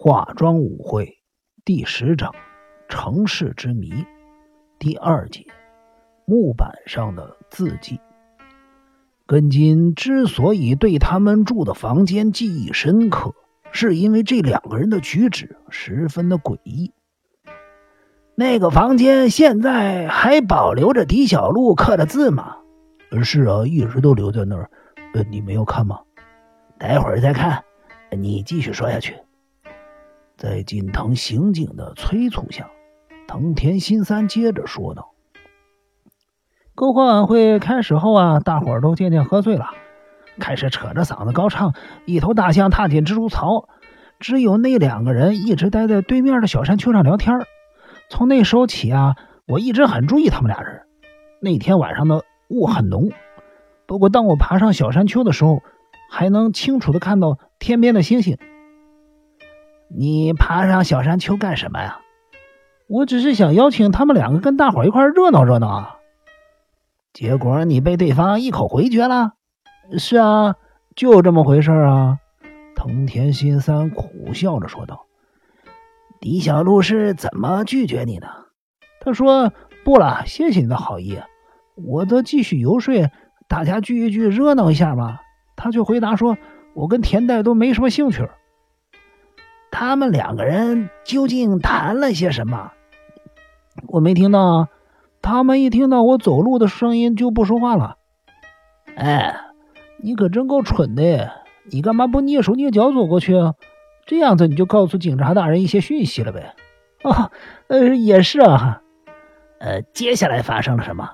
[0.00, 1.18] 化妆舞会
[1.64, 2.32] 第十章：
[2.88, 4.06] 城市之谜
[4.78, 5.44] 第二节：
[6.24, 8.00] 木板上的字迹。
[9.26, 13.34] 根金之所以对他们住的房间记忆深刻，
[13.72, 16.92] 是因为这两个人的举止十分的诡异。
[18.36, 22.58] 那个房间现在还保留着狄小璐刻的字吗？
[23.24, 24.70] 是啊，一直都留在那儿。
[25.14, 25.98] 呃，你没有看吗？
[26.78, 27.64] 待会儿再看。
[28.12, 29.16] 你继续说下去。
[30.38, 32.70] 在近藤刑警的催促下，
[33.26, 35.10] 藤田新三接着说道
[36.76, 39.70] ：“篝火晚会开始后啊，大伙儿都渐渐喝醉了，
[40.38, 41.74] 开始扯着嗓子高唱
[42.06, 43.68] ‘一头大象踏进蜘蛛巢’。
[44.20, 47.34] 只有那两个人一直待在对面的小山丘上聊天。
[48.08, 49.16] 从那时候起啊，
[49.48, 50.82] 我一直很注意他们俩人。
[51.40, 53.10] 那天晚上的雾很浓，
[53.88, 55.62] 不过当我爬上小山丘的时候，
[56.08, 58.38] 还能清楚的看到天边的星星。”
[59.88, 62.00] 你爬上小山丘干什么呀？
[62.88, 65.96] 我只是想邀请他们两个跟大伙一块热闹热闹啊。
[67.12, 69.32] 结果你被对方一口回绝了。
[69.98, 70.54] 是啊，
[70.94, 72.18] 就这么回事啊。
[72.74, 75.06] 藤田新三苦笑着说道
[76.20, 78.28] ：“李小璐是怎么拒绝你的？”
[79.00, 79.52] 他说
[79.84, 81.20] ：“不了，谢谢你的好意。”
[81.74, 83.10] 我则继续游说，
[83.48, 85.18] 大家聚一聚，热闹一下嘛。
[85.56, 86.36] 他却回答说
[86.74, 88.28] ：“我跟田代都没什么兴趣。”
[89.70, 92.72] 他们两个人究竟谈了些什么？
[93.88, 94.68] 我没听到啊。
[95.20, 97.96] 他们一听到我走路的声音就不说话了。
[98.96, 99.36] 哎，
[100.02, 101.30] 你可真够蠢的！
[101.70, 103.54] 你干嘛不蹑手蹑脚走过去啊？
[104.06, 106.54] 这样子你就告诉警察大人一些讯息了呗。
[107.02, 107.30] 啊，
[107.66, 108.80] 呃，也是啊。
[109.58, 111.10] 呃，接下来发生了什么？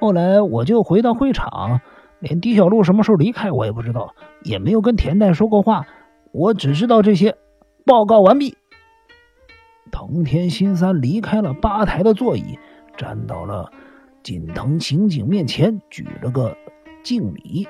[0.00, 1.80] 后来我就回到会场，
[2.18, 5.86] 连狄小璐什么时候离开我也不知道，也没有跟田代说过话。
[6.32, 7.36] 我只知道这些。
[7.84, 8.56] 报告完毕。
[9.90, 12.58] 藤田新三离开了吧台的座椅，
[12.96, 13.72] 站到了
[14.22, 16.56] 锦藤刑警面前，举了个
[17.02, 17.66] 敬礼。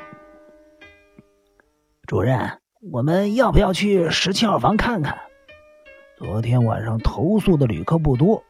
[2.06, 2.58] 主任，
[2.92, 5.16] 我们要不要去十七号房看看？
[6.18, 8.42] 昨天晚上投诉的旅客不多，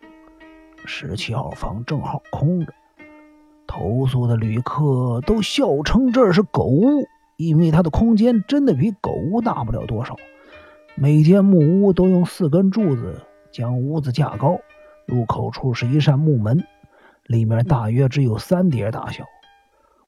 [0.84, 2.72] 十七号房正好空着。
[3.66, 7.06] 投诉的旅客都笑称这是狗屋，
[7.36, 10.16] 因为它的空间真的比狗屋大不了多少。
[11.02, 14.60] 每间木屋都用四根柱子将屋子架高，
[15.06, 16.62] 入口处是一扇木门，
[17.24, 19.24] 里面大约只有三叠大小。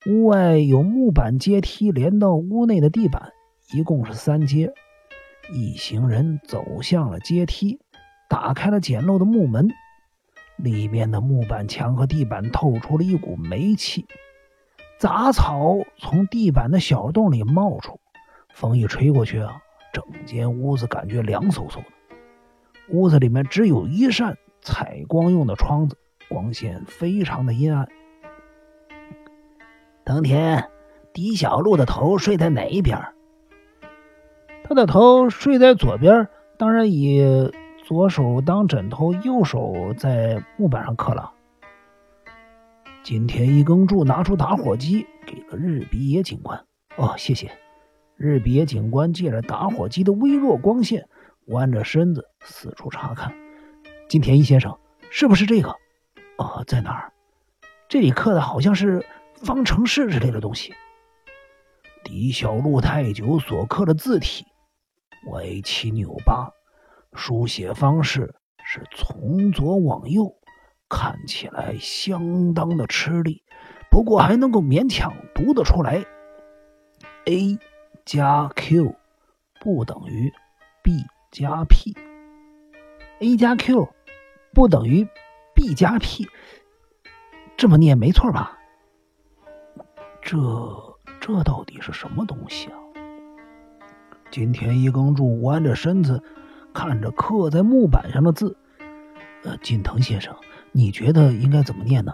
[0.05, 3.33] 屋外有木板阶梯连到屋内的地板，
[3.73, 4.71] 一共是三阶。
[5.55, 7.81] 一行人走向了阶梯，
[8.29, 9.71] 打开了简陋的木门，
[10.59, 14.05] 里面的木板墙和地板透出了一股霉气，
[14.99, 17.99] 杂草从地板的小洞里冒出，
[18.53, 19.63] 风一吹过去啊。
[19.93, 21.85] 整间屋子感觉凉飕飕的，
[22.91, 25.97] 屋子里面只有一扇采光用的窗子，
[26.29, 27.89] 光线非常的阴暗。
[30.05, 30.69] 藤田，
[31.13, 32.99] 狄小璐的头睡在哪一边？
[34.65, 37.53] 他的头睡在左边，当然以
[37.85, 41.33] 左手当枕头，右手在木板上刻了。
[43.03, 46.65] 金田一耕助拿出打火机给了日比野警官。
[46.97, 47.51] 哦，谢谢。
[48.17, 51.09] 日比野警官借着打火机的微弱光线，
[51.47, 53.35] 弯着身子四处查看。
[54.09, 54.79] 金田一先生，
[55.11, 55.71] 是不是这个？
[56.39, 57.13] 哦，在哪儿？
[57.89, 60.73] 这里刻的好像是方程式之类的东西。
[62.05, 64.45] 狄小璐太久所刻的字体
[65.31, 66.51] 歪七扭八，
[67.15, 68.35] 书写方式
[68.65, 70.35] 是从左往右，
[70.89, 73.43] 看起来相当的吃力，
[73.91, 76.05] 不过还能够勉强读得出来。
[77.27, 77.59] A。
[78.05, 78.95] 加 q
[79.61, 80.33] 不等于
[80.83, 83.89] b 加 p，a 加 q
[84.53, 85.07] 不等于
[85.55, 86.27] b 加 p，
[87.57, 88.59] 这么念没错吧？
[90.21, 90.37] 这
[91.21, 92.75] 这到底是什么东西啊？
[94.33, 96.23] 金田一耕助弯着身子
[96.75, 98.57] 看着刻在木板上的字，
[99.45, 100.35] 呃，近藤先生，
[100.73, 102.13] 你觉得应该怎么念呢？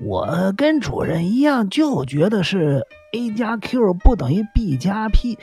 [0.00, 2.86] 我跟主任一样，就觉得是。
[3.12, 5.38] A 加 q 不等于 b 加 p，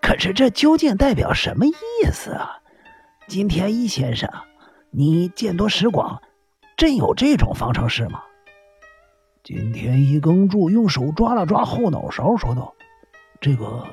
[0.00, 1.74] 可是这究竟代表什么意
[2.12, 2.60] 思啊？
[3.26, 4.30] 金田一先生，
[4.90, 6.22] 你见多识广，
[6.76, 8.22] 真有这种方程式吗？
[9.42, 12.74] 金田一耕助用手抓了抓后脑勺，说道
[13.40, 13.84] ：“这个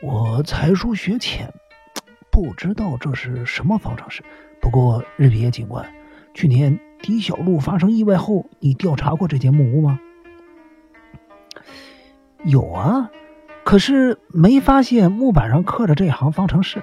[0.00, 1.52] 我才疏学浅，
[2.30, 4.22] 不知道这是什么方程式。
[4.60, 5.92] 不过日比野警官，
[6.34, 9.98] 去年狄小路发生意外后，你调查过这间木屋吗？”
[12.44, 13.10] 有啊，
[13.64, 13.78] 可。
[13.78, 16.82] 是没发现木板上刻着这行方程式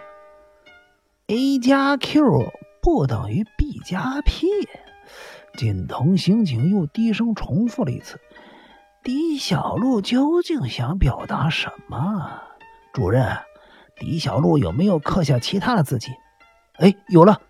[1.27, 2.51] ：a 加 q
[2.81, 4.47] 不等于 b 加 p。
[5.57, 8.19] 锦童刑警又低声重复了一次
[9.03, 12.41] ：“狄小璐究竟想表达什么？”
[12.93, 13.37] 主任，
[13.95, 16.11] 狄小璐有没有刻下其他的字迹？
[16.77, 17.41] 哎，有了！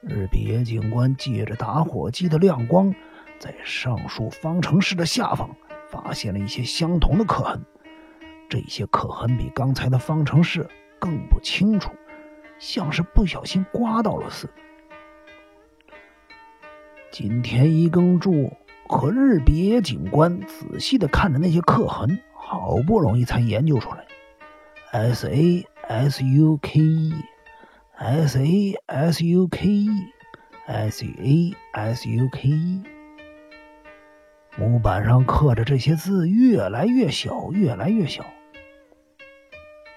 [0.00, 2.94] 日比野警官借着打火机的亮光，
[3.38, 5.48] 在上述方程式的下方
[5.92, 7.62] 发现了一些相同的刻痕。
[8.48, 10.66] 这些刻痕比刚才的方程式
[10.98, 11.92] 更不清楚，
[12.58, 14.52] 像是不小心刮到了似的。
[17.10, 18.50] 金田一耕助
[18.88, 24.06] 和日比野警官仔细的看着那些刻痕，好不容易才研究出来
[24.92, 32.91] ：S A S U K E，S A S U K E，S A S U K E。
[34.56, 38.24] 模板上刻着这些字越来越小，越来越小。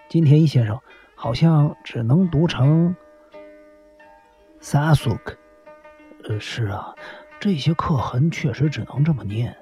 [0.07, 0.79] 金田一先生
[1.15, 2.95] 好像只能读成
[4.61, 5.35] Sasuk。
[6.27, 6.95] 呃，是啊，
[7.39, 9.57] 这些刻痕确实只能这么念。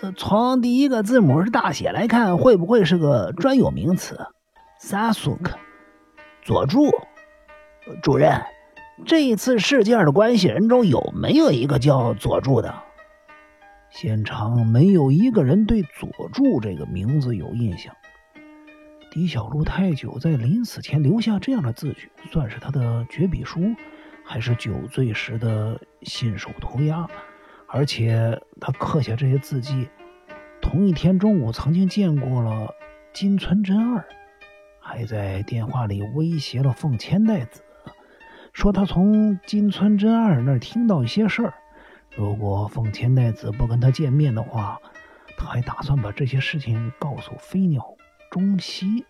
[0.00, 4.26] 呃，从第一个字母是大写来看，会不会是个专有名词
[4.80, 5.52] ？Sasuk，
[6.42, 6.90] 佐助
[8.02, 8.42] 主任，
[9.04, 12.74] 这一次事件的关系人中有没有一个叫佐助的？
[13.90, 17.94] 现场没有一个人对佐助这个名字有印象。
[19.10, 23.74] 狄小璐太久在临死前留下这样的字据，算是他的绝笔书。
[24.26, 27.06] 还是酒醉时的信手涂鸦，
[27.68, 29.86] 而且他刻下这些字迹，
[30.62, 32.74] 同一天中午曾经见过了
[33.12, 34.02] 金村真二，
[34.80, 37.60] 还在电话里威胁了凤千代子，
[38.54, 41.54] 说他从金村真二那儿听到一些事儿，
[42.16, 44.80] 如果凤千代子不跟他见面的话，
[45.36, 47.84] 他还打算把这些事情告诉飞鸟
[48.30, 49.04] 中西。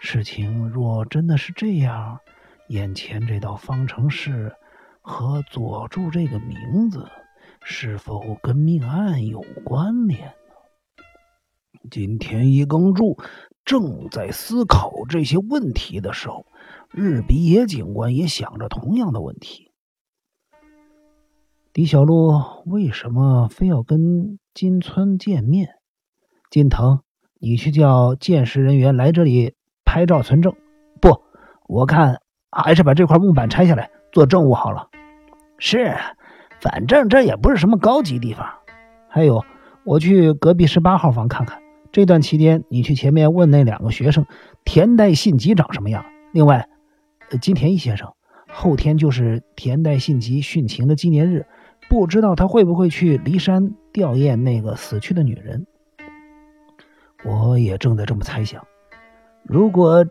[0.00, 2.20] 事情若真的是这样。
[2.68, 4.54] 眼前这道方程式
[5.02, 7.10] 和佐助这个名字
[7.62, 10.32] 是否跟命案有关联呢？
[11.90, 13.18] 金田一耕助
[13.64, 16.46] 正在思考这些问题的时候，
[16.96, 19.72] 日比野警官也想着同样的问题：
[21.72, 25.70] 狄小璐为什么非要跟金村见面？
[26.50, 27.00] 金藤，
[27.40, 29.54] 你去叫鉴识人员来这里
[29.84, 30.54] 拍照存证。
[31.00, 31.20] 不，
[31.66, 32.20] 我看。
[32.56, 34.88] 还是把这块木板拆下来做证物好了。
[35.58, 35.96] 是，
[36.60, 38.48] 反正这也不是什么高级地方。
[39.08, 39.44] 还有，
[39.84, 41.60] 我去隔壁十八号房看看。
[41.90, 44.24] 这段期间，你去前面问那两个学生
[44.64, 46.04] 田代信吉长什么样。
[46.32, 46.68] 另外，
[47.38, 48.12] 金田一先生，
[48.48, 51.46] 后天就是田代信吉殉情的纪念日，
[51.88, 55.66] 不知道他会不会去骊山吊唁那个死去的女人。
[57.24, 58.64] 我也正在这么猜想。
[59.42, 60.06] 如果。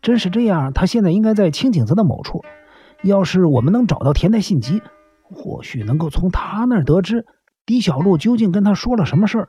[0.00, 2.44] 真是这样，他现在应该在青井泽的某处。
[3.02, 4.80] 要是我们能找到田代信吉，
[5.22, 7.26] 或许能够从他那儿得知
[7.66, 9.48] 狄小璐究竟跟他说了什么事儿。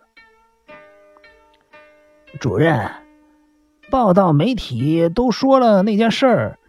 [2.40, 2.90] 主任，
[3.92, 6.60] 报道媒体都说了那件事儿，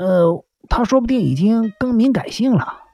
[0.00, 2.84] 呃，他说不定已经更名改姓了，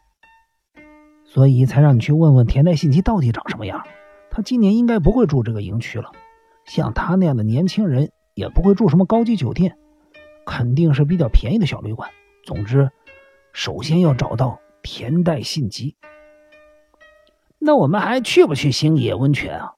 [1.24, 3.86] 所以才让你去问问田代信吉到底长什么样。
[4.28, 6.10] 他今年应该不会住这个营区了，
[6.64, 9.78] 像他那样的年轻人也不会住什么高级酒店。
[10.44, 12.10] 肯定是比较便宜的小旅馆。
[12.44, 12.90] 总之，
[13.52, 15.94] 首先要找到田代信吉。
[17.60, 19.74] 那我们还去不去星野温泉啊？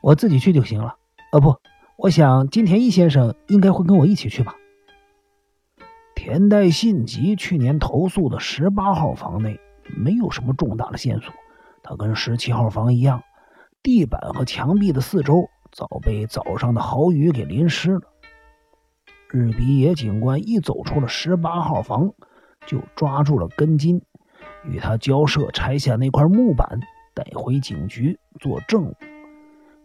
[0.00, 0.94] 我自己去就行了。
[1.32, 1.56] 呃，不，
[1.96, 4.54] 我想金田一先生应该会跟我一起去吧。
[6.16, 9.60] 田代信吉去年投诉的十八号房内
[9.96, 11.32] 没有什么重大的线索，
[11.84, 13.22] 他跟十七号房一样，
[13.82, 18.00] 地板和墙壁的四周早被早上的豪雨给淋湿了。
[19.30, 22.12] 日比野警官一走出了十八号房，
[22.66, 24.02] 就抓住了根金，
[24.64, 26.80] 与他交涉拆下那块木板，
[27.14, 28.92] 带回警局做证。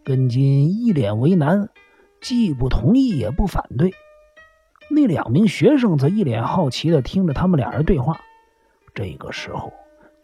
[0.02, 1.68] 根金一脸为难，
[2.20, 3.92] 既不同意也不反对。
[4.94, 8.20] 那两名学生则一脸好奇地听着他们俩人对话。
[8.94, 9.72] 这个时候，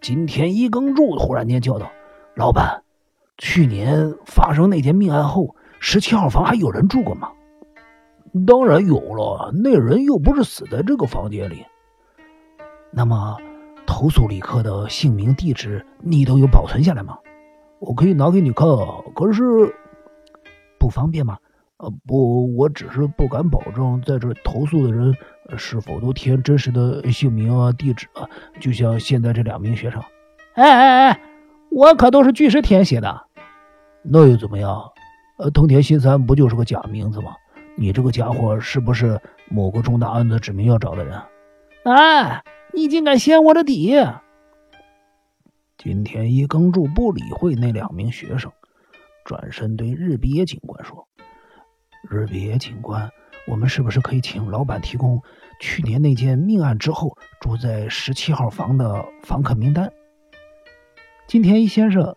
[0.00, 1.90] 金田一耕助忽然间叫道
[2.36, 2.82] ：“老板，
[3.38, 7.30] 去年发生那件命案后，十七号房还有人住过吗？”
[8.46, 11.64] 当然有了，那人又不是死在这个房间里。
[12.90, 13.36] 那么，
[13.86, 17.18] 投诉旅客的姓名、地址，你都有保存下来吗？
[17.78, 18.68] 我可以拿给你看，
[19.14, 19.42] 可是
[20.78, 21.38] 不方便吗？
[21.78, 25.14] 呃，不，我只是不敢保证在这投诉的人
[25.56, 28.28] 是否都填真实的姓名啊、地址啊。
[28.60, 30.02] 就像现在这两名学生，
[30.54, 31.20] 哎哎哎，
[31.70, 33.26] 我可都是据实填写的。
[34.02, 34.82] 那又怎么样？
[35.38, 37.36] 呃，藤田新三不就是个假名字吗？
[37.76, 41.16] 你这个家伙是不是某个重大案子指名要找的人？
[41.84, 42.42] 哎，
[42.74, 43.94] 你竟敢掀我的底！
[45.76, 48.50] 金田一耕助不理会那两名学生，
[49.24, 51.06] 转身对日比野警官说
[52.10, 53.10] ：“日比野警官，
[53.46, 55.22] 我们是不是可以请老板提供
[55.60, 59.92] 去年那件命案之后住在十七号房的房客名单？”
[61.28, 62.16] 金田一先生，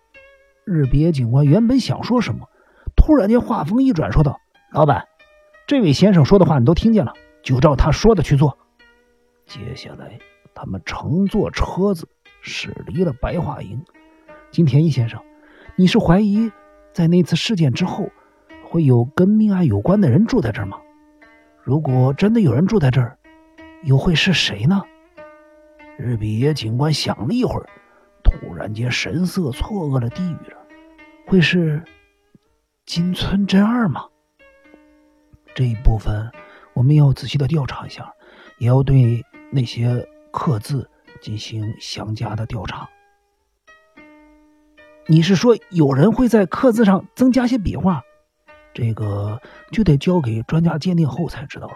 [0.66, 2.48] 日比野警官原本想说什么，
[2.96, 4.40] 突然间话锋一转，说道
[4.72, 5.08] ：“老板，
[5.68, 8.58] 这位先生说的话你都听见了，就照他说的去做。”
[9.46, 10.18] 接下来，
[10.54, 12.08] 他们乘坐车子。
[12.44, 13.86] 驶离了白桦营。
[14.50, 15.22] 金田一先生，
[15.76, 16.52] 你是怀疑
[16.92, 18.10] 在那次事件之后
[18.72, 20.78] 会有跟命案有关的人住在这儿吗？
[21.62, 23.18] 如果真的有人住在这儿，
[23.84, 24.82] 又会是谁呢？
[25.98, 27.68] 日比野警官想了一会儿，
[28.24, 30.56] 突然间神色错愕的低语着
[31.28, 31.84] ：“会是
[32.86, 34.06] 金村真二吗？”
[35.54, 36.32] 这一部分
[36.74, 38.14] 我们要仔细的调查一下，
[38.58, 40.90] 也要对那些刻字。
[41.22, 42.90] 进行详加的调查。
[45.06, 48.02] 你是说有人会在刻字上增加些笔画？
[48.74, 49.40] 这个
[49.72, 51.76] 就得交给专家鉴定后才知道了。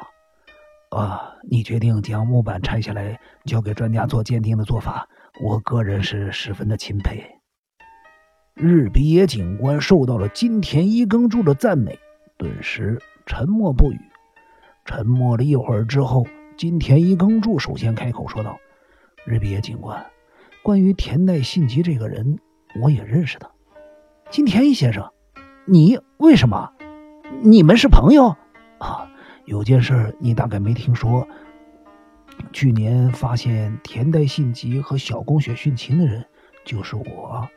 [0.91, 5.07] 啊，你决定将木板拆下来交给专家做鉴定的做法，
[5.41, 7.23] 我个人是十分的钦佩。
[8.53, 11.99] 日比野警官受到了金田一耕助的赞美，
[12.37, 13.99] 顿时沉默不语。
[14.85, 16.25] 沉默了一会儿之后，
[16.55, 18.57] 金田一耕助首先开口说道。
[19.25, 20.05] 日比野警官，
[20.63, 22.37] 关于田代信吉这个人，
[22.79, 23.49] 我也认识他。
[24.29, 25.11] 金田一先生，
[25.65, 26.71] 你为什么？
[27.41, 28.35] 你们是朋友
[28.77, 29.09] 啊？
[29.45, 31.27] 有件事你大概没听说。
[32.51, 36.25] 去年发现田代信吉和小宫雪殉情的人
[36.63, 37.47] 就是我。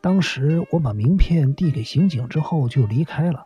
[0.00, 3.44] 当时我把名片递给刑警之后就离开了。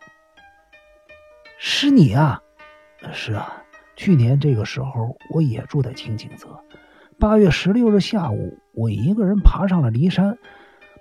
[1.59, 2.41] 是你啊？
[3.11, 3.63] 是啊，
[3.95, 6.59] 去年这个时候我也住在清景泽。
[7.19, 10.37] 八月十六日下午，我一个人爬上了骊山。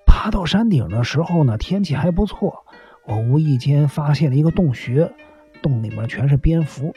[0.07, 2.66] 爬到山顶的时候呢，天气还不错。
[3.07, 5.13] 我无意间发现了一个洞穴，
[5.63, 6.93] 洞里面全是蝙蝠。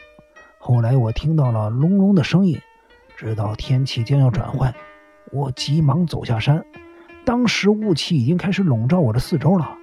[0.58, 2.58] 后来我听到了隆隆的声音，
[3.16, 4.74] 知道天气将要转换。
[5.32, 6.64] 我急忙走下山。
[7.24, 9.76] 当时雾气已经开始笼罩我的四周了。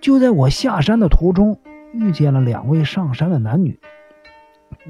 [0.00, 1.60] 就在我下山的途中，
[1.92, 3.78] 遇见了两位上山的男女。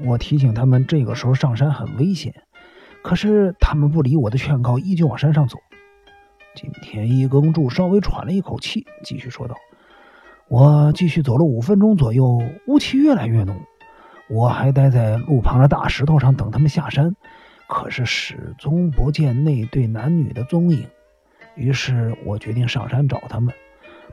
[0.03, 2.33] 我提醒他们，这个时候上山很危险。
[3.03, 5.59] 可是他们不理我的劝告，依旧往山上走。
[6.55, 9.55] 金田一耕助稍微喘了一口气，继续说道
[10.49, 13.55] ：“我继续走了五分钟左右，雾气越来越浓。
[14.29, 17.15] 我还待在路旁的大石头上等他们下山，
[17.67, 20.85] 可是始终不见那对男女的踪影。
[21.55, 23.53] 于是我决定上山找他们。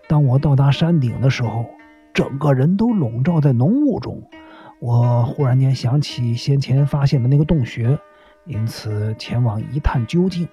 [0.08, 1.66] 当我到达山顶的时候，
[2.12, 4.22] 整个人都笼罩在浓雾中。
[4.78, 7.98] 我忽然间想起先前发现的那个洞穴。”
[8.46, 10.48] 因此前往一探究竟，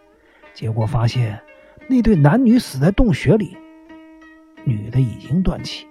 [0.53, 1.39] 结果发现
[1.87, 3.57] 那对男女死在洞穴里，
[4.65, 5.87] 女的已经断气，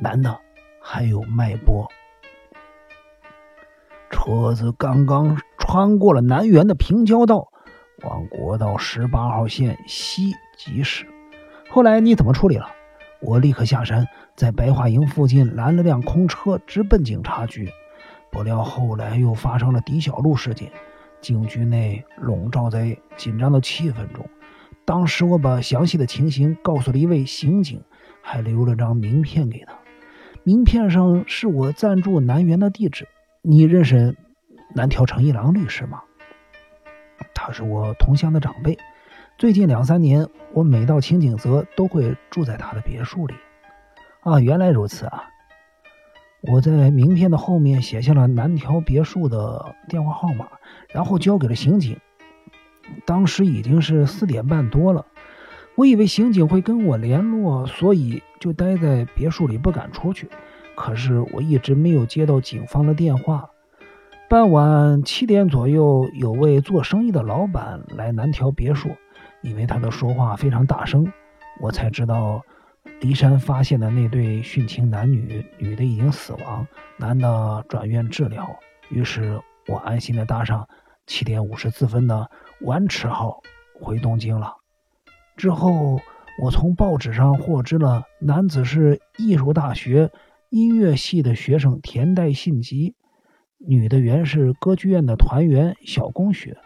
[0.00, 0.38] 男的
[0.82, 1.88] 还有脉搏。
[4.10, 7.48] 车子刚刚穿过了南园的平交道，
[8.02, 11.06] 往国道十八号线西疾驶。
[11.70, 12.66] 后来你怎么处理了？
[13.20, 17.70] 我立刻下山，在白桦营附近拦了辆空车，直奔警察局。
[18.30, 20.70] 不料后来又发生了狄小璐事件。
[21.20, 24.26] 警局内笼罩在紧张的气氛中。
[24.86, 27.82] 当时我把详细的情形告诉了一位刑警，
[28.22, 29.74] 还留了张名片给他。
[30.42, 33.06] 名片上是我暂住南园的地址。
[33.42, 34.16] 你认识
[34.74, 36.02] 南条诚一郎律师吗？
[37.34, 38.78] 他是我同乡的长辈。
[39.38, 43.34] 最近两三年，我每到清景泽都会住在他的别墅里。
[44.20, 45.24] 啊，原来如此啊。
[46.42, 50.48] 我在名片的后面写下了南条别墅的电话号码，
[50.88, 51.98] 然后交给了刑警。
[53.04, 55.06] 当时已经是四点半多了，
[55.80, 60.28] 我以为刑警会跟我联络，所以就待在别墅里不敢出去。
[60.76, 63.48] 可是我一直没有接到警方的电话。
[64.28, 68.90] 傍晚七点左右，有位做生意的老板来南条别墅，
[69.40, 71.10] 因为他的说话非常大声，
[71.62, 72.42] 我才知道。
[73.00, 76.66] 骊山发现的那对殉情男女，女的已经死亡，
[76.98, 78.46] 男的转院治疗。
[78.90, 80.68] 于是我安心的搭上
[81.06, 83.40] 七点五十四分的丸池号
[83.80, 84.59] 回东京了。
[85.36, 86.00] 之后，
[86.42, 90.10] 我从报纸上获知了男子是艺术大学
[90.50, 92.94] 音乐系的学生田代信吉，
[93.58, 96.58] 女的原是歌剧院的团员小宫雪，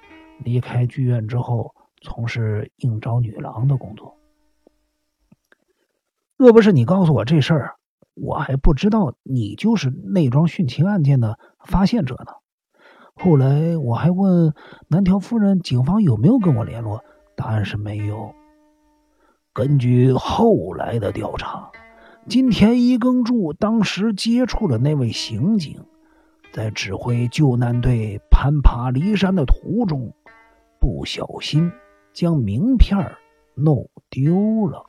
[0.45, 4.17] 离开剧院之后从事应招女郎的工作。
[6.37, 7.77] 若不是你告诉我这事儿，
[8.15, 12.33] 我还不知道你就是那桩殉情案件的发现者呢。
[13.15, 14.53] 后来我还问
[14.89, 17.05] 南条夫人，警方有没有跟我联络？
[17.37, 18.35] 答案是没有。
[19.55, 21.71] 根据后来的调查，
[22.27, 25.81] 金田一耕助当时接触了那位刑警，
[26.53, 30.13] 在指挥救难队攀爬骊山的途中，
[30.81, 31.71] 不小心
[32.13, 33.13] 将名片
[33.55, 34.85] 弄丢了。